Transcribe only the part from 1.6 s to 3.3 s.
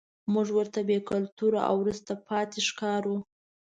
او وروسته پاتې ښکارو.